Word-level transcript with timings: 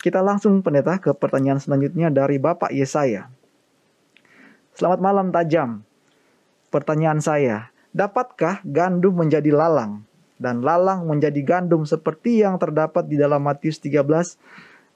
Kita 0.00 0.24
langsung 0.24 0.64
pendeta 0.64 0.96
ke 0.96 1.12
pertanyaan 1.12 1.60
selanjutnya 1.60 2.08
dari 2.08 2.40
Bapak 2.40 2.72
Yesaya. 2.72 3.28
Selamat 4.72 4.96
malam 4.96 5.28
tajam. 5.28 5.84
Pertanyaan 6.72 7.20
saya, 7.20 7.68
dapatkah 7.92 8.64
gandum 8.64 9.12
menjadi 9.12 9.52
lalang 9.52 10.00
dan 10.40 10.64
lalang 10.64 11.04
menjadi 11.04 11.36
gandum 11.44 11.84
seperti 11.84 12.40
yang 12.40 12.56
terdapat 12.56 13.04
di 13.04 13.20
dalam 13.20 13.44
Matius 13.44 13.76
13 13.76 14.40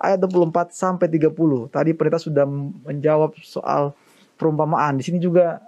ayat 0.00 0.18
24 0.24 0.72
sampai 0.72 1.04
30. 1.12 1.68
Tadi 1.68 1.90
pendeta 1.92 2.16
sudah 2.16 2.48
menjawab 2.88 3.36
soal 3.44 3.92
perumpamaan. 4.40 4.96
Di 4.96 5.04
sini 5.04 5.20
juga 5.20 5.60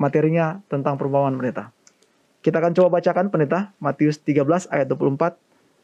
materinya 0.00 0.64
tentang 0.72 0.96
perumpamaan 0.96 1.36
pendeta. 1.36 1.76
Kita 2.40 2.56
akan 2.56 2.72
coba 2.72 3.04
bacakan 3.04 3.28
pendeta 3.28 3.76
Matius 3.84 4.16
13 4.16 4.72
ayat 4.72 4.88
24 4.88 5.36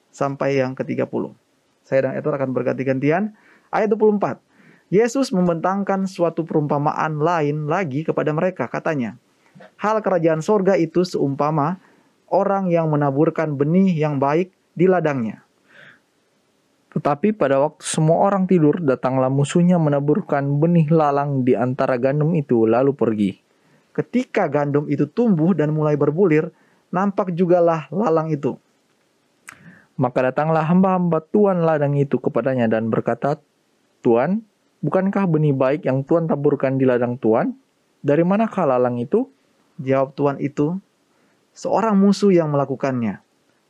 sampai 0.08 0.56
yang 0.56 0.72
ke-30. 0.72 1.41
Saya 1.82 2.10
dan 2.10 2.18
Etor 2.18 2.38
akan 2.38 2.54
berganti-gantian. 2.54 3.34
Ayat 3.74 3.92
24. 3.94 4.38
Yesus 4.92 5.32
membentangkan 5.32 6.04
suatu 6.04 6.44
perumpamaan 6.44 7.18
lain 7.18 7.66
lagi 7.66 8.04
kepada 8.04 8.30
mereka. 8.30 8.68
Katanya, 8.68 9.16
Hal 9.80 10.00
kerajaan 10.00 10.40
sorga 10.40 10.78
itu 10.78 11.04
seumpama 11.04 11.76
orang 12.32 12.72
yang 12.72 12.88
menaburkan 12.88 13.54
benih 13.58 13.92
yang 13.92 14.16
baik 14.16 14.52
di 14.72 14.88
ladangnya. 14.88 15.44
Tetapi 16.92 17.32
pada 17.32 17.56
waktu 17.56 17.80
semua 17.80 18.28
orang 18.28 18.44
tidur, 18.44 18.76
datanglah 18.84 19.32
musuhnya 19.32 19.80
menaburkan 19.80 20.60
benih 20.60 20.92
lalang 20.92 21.40
di 21.40 21.56
antara 21.56 21.96
gandum 21.96 22.36
itu, 22.36 22.68
lalu 22.68 22.92
pergi. 22.92 23.30
Ketika 23.96 24.48
gandum 24.48 24.88
itu 24.88 25.08
tumbuh 25.08 25.56
dan 25.56 25.72
mulai 25.72 25.96
berbulir, 25.96 26.52
nampak 26.92 27.32
jugalah 27.32 27.88
lalang 27.88 28.28
itu. 28.28 28.60
Maka 30.00 30.32
datanglah 30.32 30.64
hamba-hamba 30.64 31.20
Tuan 31.28 31.64
ladang 31.68 31.92
itu 32.00 32.16
kepadanya 32.16 32.64
dan 32.68 32.88
berkata, 32.88 33.36
Tuan, 34.00 34.42
bukankah 34.80 35.28
benih 35.28 35.52
baik 35.52 35.84
yang 35.84 36.02
Tuan 36.02 36.24
taburkan 36.24 36.80
di 36.80 36.88
ladang 36.88 37.20
Tuan? 37.20 37.52
Dari 38.00 38.24
manakah 38.24 38.64
lalang 38.64 38.98
itu? 38.98 39.28
Jawab 39.78 40.16
Tuan 40.16 40.36
itu, 40.40 40.80
seorang 41.52 41.96
musuh 41.96 42.32
yang 42.32 42.50
melakukannya. 42.50 43.20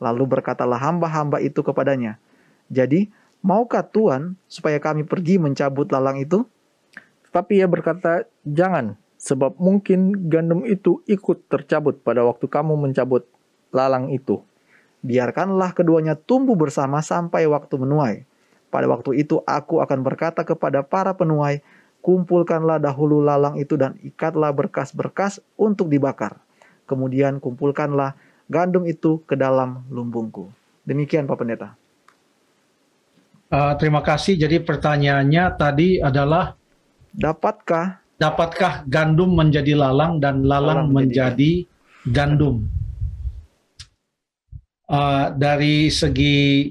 Lalu 0.03 0.25
berkatalah 0.27 0.79
hamba-hamba 0.83 1.39
itu 1.43 1.63
kepadanya, 1.63 2.19
Jadi, 2.73 3.11
maukah 3.43 3.87
Tuan 3.87 4.39
supaya 4.47 4.79
kami 4.79 5.07
pergi 5.07 5.39
mencabut 5.39 5.91
lalang 5.91 6.23
itu? 6.23 6.47
Tetapi 7.31 7.63
ia 7.63 7.67
berkata, 7.71 8.27
Jangan, 8.47 8.99
sebab 9.19 9.59
mungkin 9.63 10.31
gandum 10.31 10.67
itu 10.67 11.03
ikut 11.07 11.47
tercabut 11.47 12.03
pada 12.03 12.27
waktu 12.27 12.51
kamu 12.51 12.75
mencabut 12.75 13.27
lalang 13.71 14.11
itu. 14.11 14.43
Biarkanlah 15.03 15.75
keduanya 15.75 16.15
tumbuh 16.15 16.55
bersama 16.55 17.03
sampai 17.03 17.47
waktu 17.51 17.75
menuai. 17.75 18.23
Pada 18.71 18.87
waktu 18.89 19.21
itu 19.21 19.43
aku 19.45 19.83
akan 19.83 20.01
berkata 20.01 20.47
kepada 20.47 20.81
para 20.87 21.13
penuai, 21.13 21.61
kumpulkanlah 22.01 22.79
dahulu 22.81 23.21
lalang 23.21 23.59
itu 23.59 23.77
dan 23.77 23.99
ikatlah 24.01 24.55
berkas-berkas 24.55 25.43
untuk 25.59 25.91
dibakar. 25.91 26.39
Kemudian 26.87 27.43
kumpulkanlah 27.43 28.17
gandum 28.47 28.87
itu 28.89 29.21
ke 29.27 29.35
dalam 29.35 29.85
lumbungku. 29.91 30.49
Demikian 30.89 31.29
Pak 31.29 31.37
Pendeta. 31.39 31.69
Uh, 33.53 33.77
terima 33.77 34.01
kasih. 34.01 34.41
Jadi 34.41 34.65
pertanyaannya 34.65 35.45
tadi 35.61 36.01
adalah 36.01 36.57
dapatkah 37.13 38.01
dapatkah 38.17 38.87
gandum 38.87 39.35
menjadi 39.35 39.75
lalang 39.75 40.23
dan 40.23 40.47
lalang, 40.47 40.87
lalang 40.87 40.95
menjadi, 40.95 41.67
menjadi 41.67 42.11
gandum? 42.15 42.57
Uh, 44.93 45.33
dari 45.33 45.89
segi 45.89 46.69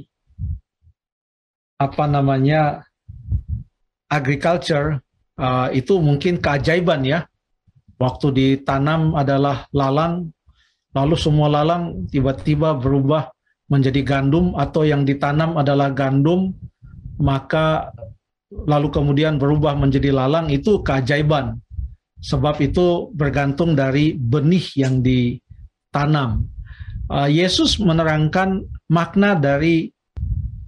apa 1.82 2.06
namanya 2.06 2.86
agriculture 4.06 5.02
uh, 5.42 5.74
itu 5.74 5.98
mungkin 5.98 6.38
keajaiban 6.38 7.02
ya. 7.02 7.26
Waktu 8.02 8.34
ditanam 8.34 9.14
adalah 9.14 9.70
lalang, 9.78 10.34
lalu 10.94 11.16
semua 11.18 11.54
lalang 11.54 12.10
tiba-tiba 12.10 12.74
berubah 12.74 13.30
menjadi 13.70 14.02
gandum 14.02 14.58
atau 14.58 14.82
yang 14.82 15.06
ditanam 15.06 15.54
adalah 15.54 15.94
gandum, 15.94 16.50
maka 17.22 17.94
lalu 18.50 18.90
kemudian 18.90 19.38
berubah 19.38 19.78
menjadi 19.78 20.10
lalang 20.10 20.50
itu 20.50 20.82
keajaiban. 20.82 21.62
Sebab 22.22 22.58
itu 22.62 23.10
bergantung 23.14 23.78
dari 23.78 24.18
benih 24.18 24.66
yang 24.78 25.06
ditanam. 25.06 26.50
Uh, 27.12 27.28
Yesus 27.28 27.76
menerangkan 27.76 28.64
makna 28.88 29.36
dari 29.36 29.92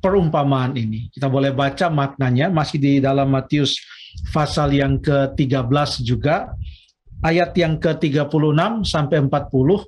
perumpamaan 0.03 0.75
ini. 0.75 1.07
Kita 1.07 1.31
boleh 1.31 1.55
baca 1.55 1.87
maknanya 1.87 2.51
masih 2.51 2.83
di 2.83 2.93
dalam 2.99 3.31
Matius 3.31 3.79
pasal 4.35 4.75
yang 4.75 4.99
ke-13 4.99 6.03
juga 6.03 6.51
ayat 7.23 7.55
yang 7.55 7.79
ke-36 7.79 8.59
sampai 8.83 9.23
40 9.23 9.87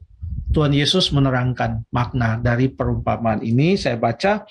Tuhan 0.55 0.71
Yesus 0.71 1.11
menerangkan 1.11 1.83
makna 1.91 2.39
dari 2.39 2.71
perumpamaan 2.71 3.43
ini. 3.43 3.75
Saya 3.75 3.99
baca, 3.99 4.47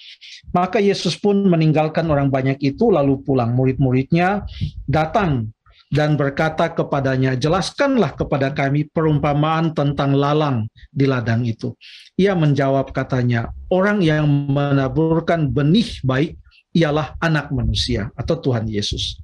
maka 0.52 0.76
Yesus 0.76 1.16
pun 1.16 1.48
meninggalkan 1.48 2.04
orang 2.12 2.28
banyak 2.28 2.60
itu 2.60 2.92
lalu 2.92 3.24
pulang. 3.24 3.56
Murid-muridnya 3.56 4.44
datang 4.84 5.53
dan 5.94 6.18
berkata 6.18 6.74
kepadanya, 6.74 7.38
"Jelaskanlah 7.38 8.18
kepada 8.18 8.50
kami 8.50 8.90
perumpamaan 8.90 9.70
tentang 9.70 10.18
lalang 10.18 10.66
di 10.90 11.06
ladang 11.06 11.46
itu." 11.46 11.70
Ia 12.18 12.34
menjawab 12.34 12.90
katanya, 12.90 13.54
"Orang 13.70 14.02
yang 14.02 14.26
menaburkan 14.26 15.54
benih 15.54 16.02
baik 16.02 16.34
ialah 16.74 17.14
anak 17.22 17.54
manusia 17.54 18.10
atau 18.18 18.34
Tuhan 18.42 18.66
Yesus. 18.66 19.22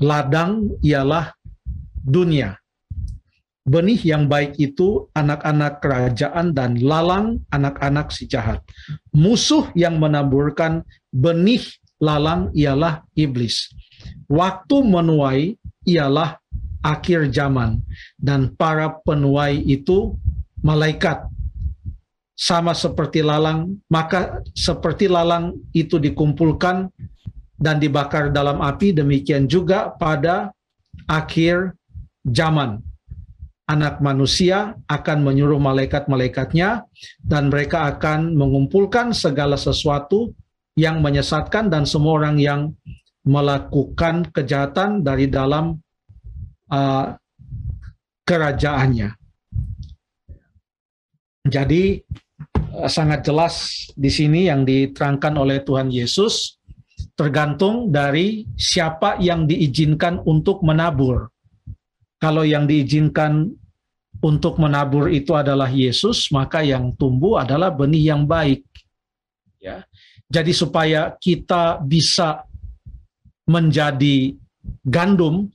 Ladang 0.00 0.80
ialah 0.80 1.36
dunia. 2.00 2.56
Benih 3.66 3.98
yang 4.06 4.30
baik 4.30 4.56
itu 4.56 5.10
anak-anak 5.12 5.82
kerajaan 5.82 6.54
dan 6.56 6.78
lalang 6.80 7.42
anak-anak 7.50 8.14
si 8.14 8.24
jahat. 8.30 8.62
Musuh 9.12 9.68
yang 9.74 9.98
menaburkan 10.00 10.86
benih 11.10 11.66
lalang 11.98 12.48
ialah 12.54 13.02
iblis. 13.18 13.74
Waktu 14.30 14.86
menuai 14.86 15.58
ialah 15.86 16.36
akhir 16.82 17.30
zaman. 17.32 17.80
Dan 18.18 18.52
para 18.58 18.98
penuai 19.06 19.62
itu 19.64 20.18
malaikat. 20.60 21.26
Sama 22.36 22.76
seperti 22.76 23.24
lalang 23.24 23.80
maka 23.88 24.44
seperti 24.52 25.08
lalang 25.08 25.56
itu 25.72 25.96
dikumpulkan 25.96 26.92
dan 27.56 27.80
dibakar 27.80 28.28
dalam 28.28 28.60
api 28.60 28.92
demikian 28.92 29.48
juga 29.48 29.88
pada 29.96 30.52
akhir 31.08 31.72
zaman. 32.28 32.84
Anak 33.66 33.98
manusia 33.98 34.76
akan 34.86 35.26
menyuruh 35.26 35.58
malaikat-malaikatnya 35.58 36.86
dan 37.24 37.48
mereka 37.50 37.88
akan 37.90 38.36
mengumpulkan 38.36 39.10
segala 39.10 39.58
sesuatu 39.58 40.30
yang 40.76 41.00
menyesatkan 41.00 41.72
dan 41.72 41.82
semua 41.88 42.20
orang 42.20 42.36
yang 42.36 42.60
melakukan 43.26 44.30
kejahatan 44.30 45.02
dari 45.02 45.26
dalam 45.26 45.74
uh, 46.70 47.06
kerajaannya. 48.22 49.10
Jadi 51.46 52.02
uh, 52.74 52.90
sangat 52.90 53.26
jelas 53.26 53.86
di 53.98 54.10
sini 54.10 54.46
yang 54.46 54.62
diterangkan 54.62 55.34
oleh 55.34 55.62
Tuhan 55.66 55.90
Yesus 55.90 56.56
tergantung 57.18 57.90
dari 57.90 58.46
siapa 58.54 59.18
yang 59.18 59.50
diizinkan 59.50 60.22
untuk 60.22 60.62
menabur. 60.62 61.28
Kalau 62.16 62.46
yang 62.46 62.64
diizinkan 62.64 63.52
untuk 64.24 64.56
menabur 64.56 65.12
itu 65.12 65.36
adalah 65.36 65.68
Yesus, 65.68 66.32
maka 66.32 66.64
yang 66.64 66.96
tumbuh 66.96 67.40
adalah 67.40 67.68
benih 67.68 68.16
yang 68.16 68.24
baik. 68.24 68.64
Ya. 69.60 69.84
Jadi 70.26 70.52
supaya 70.56 71.14
kita 71.20 71.80
bisa 71.84 72.42
menjadi 73.46 74.34
gandum, 74.82 75.48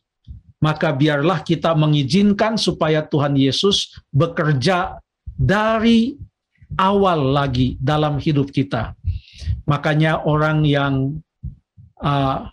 maka 0.64 0.96
biarlah 0.96 1.44
kita 1.44 1.76
mengizinkan 1.76 2.56
supaya 2.56 3.04
Tuhan 3.04 3.36
Yesus 3.36 4.00
bekerja 4.16 5.00
dari 5.36 6.16
awal 6.80 7.36
lagi 7.36 7.76
dalam 7.82 8.22
hidup 8.22 8.54
kita. 8.54 8.96
Makanya 9.68 10.24
orang 10.24 10.64
yang 10.64 11.20
uh, 12.00 12.48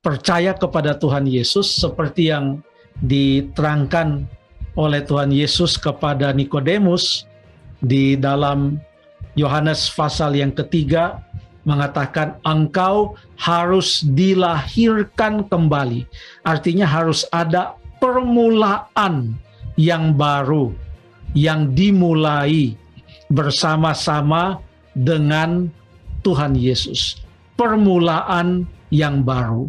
percaya 0.00 0.54
kepada 0.54 0.96
Tuhan 0.96 1.28
Yesus 1.28 1.82
seperti 1.82 2.32
yang 2.32 2.64
diterangkan 3.02 4.24
oleh 4.78 5.02
Tuhan 5.02 5.34
Yesus 5.34 5.74
kepada 5.74 6.30
Nikodemus 6.30 7.26
di 7.82 8.14
dalam 8.14 8.78
Yohanes 9.34 9.90
pasal 9.90 10.38
yang 10.38 10.54
ketiga 10.54 11.22
mengatakan 11.66 12.38
engkau 12.46 13.18
harus 13.38 14.02
dilahirkan 14.02 15.46
kembali. 15.46 16.06
Artinya 16.46 16.86
harus 16.86 17.26
ada 17.34 17.74
permulaan 17.98 19.34
yang 19.78 20.14
baru 20.14 20.74
yang 21.36 21.76
dimulai 21.76 22.74
bersama-sama 23.28 24.58
dengan 24.96 25.68
Tuhan 26.24 26.56
Yesus. 26.56 27.20
Permulaan 27.54 28.64
yang 28.88 29.22
baru. 29.22 29.68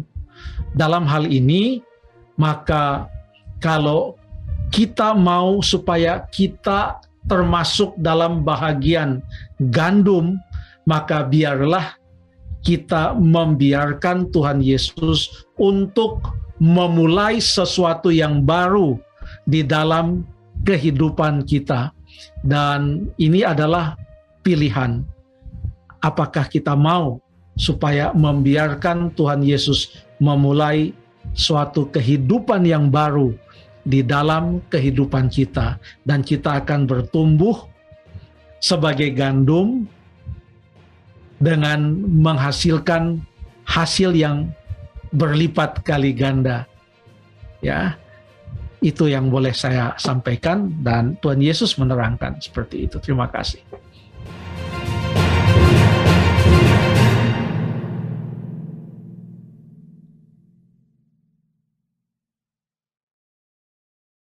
Dalam 0.72 1.04
hal 1.04 1.26
ini, 1.28 1.82
maka 2.38 3.10
kalau 3.58 4.16
kita 4.70 5.12
mau 5.12 5.60
supaya 5.60 6.24
kita 6.30 7.02
termasuk 7.28 7.92
dalam 8.00 8.46
bahagian 8.46 9.20
gandum, 9.68 10.40
maka 10.84 11.24
biarlah 11.24 12.00
kita 12.60 13.16
membiarkan 13.16 14.28
Tuhan 14.28 14.60
Yesus 14.60 15.48
untuk 15.56 16.20
memulai 16.60 17.40
sesuatu 17.40 18.12
yang 18.12 18.44
baru 18.44 19.00
di 19.48 19.64
dalam 19.64 20.28
kehidupan 20.68 21.48
kita. 21.48 21.92
Dan 22.44 23.08
ini 23.16 23.40
adalah 23.40 23.96
pilihan. 24.44 25.00
Apakah 26.04 26.48
kita 26.48 26.76
mau 26.76 27.20
supaya 27.56 28.12
membiarkan 28.12 29.12
Tuhan 29.16 29.44
Yesus 29.44 30.04
memulai 30.20 30.92
suatu 31.36 31.88
kehidupan 31.88 32.64
yang 32.64 32.88
baru 32.88 33.36
di 33.84 34.04
dalam 34.04 34.60
kehidupan 34.68 35.32
kita 35.32 35.80
dan 36.04 36.20
kita 36.20 36.60
akan 36.64 36.84
bertumbuh 36.84 37.64
sebagai 38.60 39.12
gandum 39.16 39.88
dengan 41.40 41.96
menghasilkan 42.04 43.24
hasil 43.64 44.12
yang 44.12 44.52
berlipat 45.10 45.80
kali 45.82 46.12
ganda. 46.12 46.68
Ya. 47.64 47.96
Itu 48.80 49.12
yang 49.12 49.28
boleh 49.28 49.52
saya 49.52 49.92
sampaikan 50.00 50.72
dan 50.80 51.16
Tuhan 51.20 51.40
Yesus 51.44 51.76
menerangkan 51.76 52.40
seperti 52.40 52.88
itu. 52.88 52.96
Terima 52.96 53.28
kasih. 53.28 53.60